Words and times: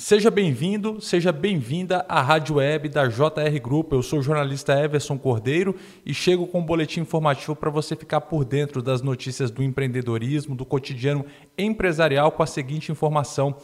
Seja 0.00 0.30
bem-vindo, 0.30 1.00
seja 1.00 1.32
bem-vinda 1.32 2.06
à 2.08 2.22
Rádio 2.22 2.54
Web 2.54 2.88
da 2.88 3.08
JR 3.08 3.60
Group. 3.60 3.92
Eu 3.92 4.00
sou 4.00 4.20
o 4.20 4.22
jornalista 4.22 4.72
Everson 4.80 5.18
Cordeiro 5.18 5.74
e 6.06 6.14
chego 6.14 6.46
com 6.46 6.60
um 6.60 6.64
boletim 6.64 7.00
informativo 7.00 7.56
para 7.56 7.68
você 7.68 7.96
ficar 7.96 8.20
por 8.20 8.44
dentro 8.44 8.80
das 8.80 9.02
notícias 9.02 9.50
do 9.50 9.60
empreendedorismo, 9.60 10.54
do 10.54 10.64
cotidiano 10.64 11.26
empresarial 11.58 12.30
com 12.30 12.44
a 12.44 12.46
seguinte 12.46 12.92
informação. 12.92 13.56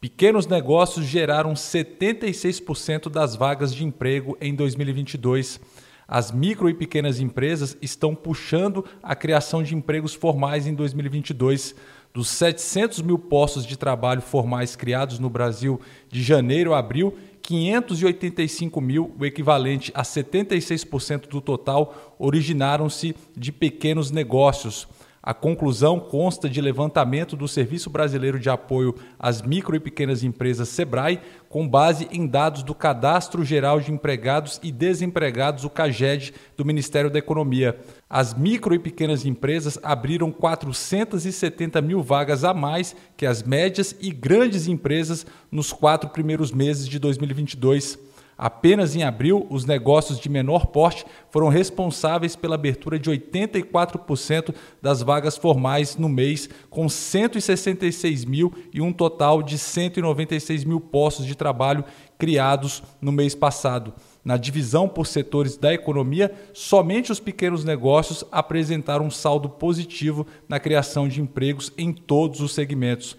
Pequenos 0.00 0.46
negócios 0.46 1.04
geraram 1.04 1.52
76% 1.52 3.10
das 3.10 3.34
vagas 3.34 3.74
de 3.74 3.84
emprego 3.84 4.38
em 4.40 4.54
2022. 4.54 5.60
As 6.06 6.30
micro 6.30 6.68
e 6.68 6.74
pequenas 6.74 7.20
empresas 7.20 7.76
estão 7.80 8.14
puxando 8.14 8.84
a 9.02 9.14
criação 9.14 9.62
de 9.62 9.74
empregos 9.74 10.14
formais 10.14 10.66
em 10.66 10.74
2022. 10.74 11.74
Dos 12.12 12.28
700 12.28 13.00
mil 13.00 13.18
postos 13.18 13.64
de 13.64 13.76
trabalho 13.76 14.20
formais 14.20 14.76
criados 14.76 15.18
no 15.18 15.30
Brasil 15.30 15.80
de 16.10 16.22
janeiro 16.22 16.74
a 16.74 16.78
abril, 16.78 17.16
585 17.40 18.80
mil, 18.80 19.14
o 19.18 19.24
equivalente 19.24 19.90
a 19.94 20.02
76% 20.02 21.28
do 21.28 21.40
total, 21.40 22.14
originaram-se 22.18 23.16
de 23.36 23.50
pequenos 23.50 24.10
negócios. 24.10 24.86
A 25.22 25.32
conclusão 25.32 26.00
consta 26.00 26.50
de 26.50 26.60
levantamento 26.60 27.36
do 27.36 27.46
Serviço 27.46 27.88
Brasileiro 27.88 28.40
de 28.40 28.50
Apoio 28.50 28.92
às 29.16 29.40
Micro 29.40 29.76
e 29.76 29.78
Pequenas 29.78 30.24
Empresas 30.24 30.68
SEBRAE, 30.70 31.20
com 31.48 31.68
base 31.68 32.08
em 32.10 32.26
dados 32.26 32.64
do 32.64 32.74
Cadastro 32.74 33.44
Geral 33.44 33.80
de 33.80 33.92
Empregados 33.92 34.58
e 34.64 34.72
Desempregados, 34.72 35.62
o 35.62 35.70
CAGED, 35.70 36.34
do 36.56 36.64
Ministério 36.64 37.08
da 37.08 37.20
Economia. 37.20 37.78
As 38.10 38.34
micro 38.34 38.74
e 38.74 38.80
pequenas 38.80 39.24
empresas 39.24 39.78
abriram 39.80 40.32
470 40.32 41.80
mil 41.80 42.02
vagas 42.02 42.42
a 42.42 42.52
mais 42.52 42.96
que 43.16 43.24
as 43.24 43.44
médias 43.44 43.94
e 44.00 44.10
grandes 44.10 44.66
empresas 44.66 45.24
nos 45.52 45.72
quatro 45.72 46.10
primeiros 46.10 46.50
meses 46.50 46.88
de 46.88 46.98
2022. 46.98 47.96
Apenas 48.36 48.96
em 48.96 49.02
abril, 49.02 49.46
os 49.50 49.64
negócios 49.64 50.18
de 50.18 50.28
menor 50.28 50.66
porte 50.66 51.04
foram 51.30 51.48
responsáveis 51.48 52.34
pela 52.34 52.54
abertura 52.54 52.98
de 52.98 53.10
84% 53.10 54.54
das 54.80 55.02
vagas 55.02 55.36
formais 55.36 55.96
no 55.96 56.08
mês, 56.08 56.48
com 56.70 56.88
166 56.88 58.24
mil 58.24 58.52
e 58.72 58.80
um 58.80 58.92
total 58.92 59.42
de 59.42 59.58
196 59.58 60.64
mil 60.64 60.80
postos 60.80 61.26
de 61.26 61.34
trabalho 61.34 61.84
criados 62.18 62.82
no 63.00 63.12
mês 63.12 63.34
passado. 63.34 63.92
Na 64.24 64.36
divisão 64.36 64.88
por 64.88 65.06
setores 65.06 65.56
da 65.56 65.74
economia, 65.74 66.32
somente 66.54 67.10
os 67.10 67.20
pequenos 67.20 67.64
negócios 67.64 68.24
apresentaram 68.30 69.06
um 69.06 69.10
saldo 69.10 69.48
positivo 69.48 70.26
na 70.48 70.60
criação 70.60 71.08
de 71.08 71.20
empregos 71.20 71.72
em 71.76 71.92
todos 71.92 72.40
os 72.40 72.54
segmentos. 72.54 73.16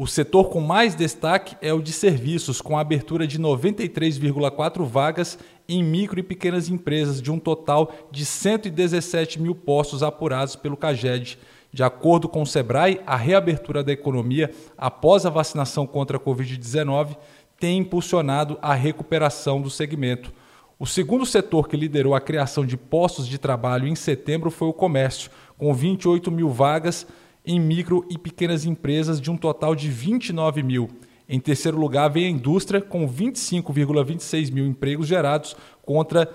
O 0.00 0.06
setor 0.06 0.48
com 0.48 0.60
mais 0.60 0.94
destaque 0.94 1.56
é 1.60 1.74
o 1.74 1.82
de 1.82 1.90
serviços, 1.90 2.60
com 2.60 2.78
a 2.78 2.80
abertura 2.82 3.26
de 3.26 3.36
93,4 3.36 4.84
vagas 4.84 5.36
em 5.68 5.82
micro 5.82 6.20
e 6.20 6.22
pequenas 6.22 6.68
empresas, 6.68 7.20
de 7.20 7.32
um 7.32 7.38
total 7.40 7.92
de 8.08 8.24
117 8.24 9.42
mil 9.42 9.56
postos 9.56 10.00
apurados 10.00 10.54
pelo 10.54 10.76
CAGED. 10.76 11.36
De 11.72 11.82
acordo 11.82 12.28
com 12.28 12.42
o 12.42 12.46
Sebrae, 12.46 13.00
a 13.04 13.16
reabertura 13.16 13.82
da 13.82 13.90
economia 13.90 14.52
após 14.76 15.26
a 15.26 15.30
vacinação 15.30 15.84
contra 15.84 16.16
a 16.16 16.20
Covid-19 16.20 17.16
tem 17.58 17.78
impulsionado 17.78 18.56
a 18.62 18.74
recuperação 18.74 19.60
do 19.60 19.68
segmento. 19.68 20.32
O 20.78 20.86
segundo 20.86 21.26
setor 21.26 21.66
que 21.66 21.76
liderou 21.76 22.14
a 22.14 22.20
criação 22.20 22.64
de 22.64 22.76
postos 22.76 23.26
de 23.26 23.36
trabalho 23.36 23.88
em 23.88 23.96
setembro 23.96 24.48
foi 24.48 24.68
o 24.68 24.72
comércio, 24.72 25.28
com 25.58 25.74
28 25.74 26.30
mil 26.30 26.50
vagas 26.50 27.04
em 27.48 27.58
micro 27.58 28.04
e 28.10 28.18
pequenas 28.18 28.66
empresas, 28.66 29.18
de 29.18 29.30
um 29.30 29.36
total 29.36 29.74
de 29.74 29.88
29 29.88 30.62
mil. 30.62 30.90
Em 31.26 31.40
terceiro 31.40 31.78
lugar, 31.78 32.08
vem 32.08 32.26
a 32.26 32.30
indústria, 32.30 32.78
com 32.78 33.08
25,26 33.08 34.52
mil 34.52 34.66
empregos 34.66 35.08
gerados 35.08 35.56
contra 35.82 36.30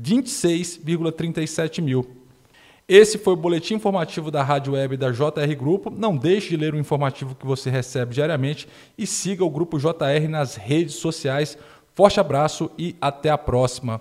26,37 0.00 1.82
mil. 1.82 2.06
Esse 2.86 3.18
foi 3.18 3.32
o 3.32 3.36
boletim 3.36 3.74
informativo 3.74 4.30
da 4.30 4.44
Rádio 4.44 4.74
Web 4.74 4.96
da 4.96 5.10
JR 5.10 5.56
Grupo. 5.58 5.90
Não 5.90 6.16
deixe 6.16 6.50
de 6.50 6.56
ler 6.56 6.72
o 6.72 6.78
informativo 6.78 7.34
que 7.34 7.46
você 7.46 7.68
recebe 7.68 8.14
diariamente 8.14 8.68
e 8.96 9.06
siga 9.06 9.44
o 9.44 9.50
Grupo 9.50 9.78
JR 9.78 10.28
nas 10.28 10.54
redes 10.54 10.94
sociais. 10.94 11.58
Forte 11.94 12.20
abraço 12.20 12.70
e 12.78 12.94
até 13.00 13.30
a 13.30 13.38
próxima. 13.38 14.00